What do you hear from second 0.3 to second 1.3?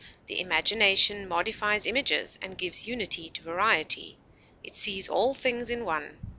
imagination